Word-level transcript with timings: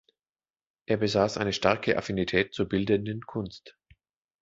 Er 0.87 0.97
besaß 0.97 1.37
eine 1.37 1.53
starke 1.53 1.95
Affinität 1.95 2.55
zur 2.55 2.67
bildenden 2.67 3.21
Kunst. 3.21 3.77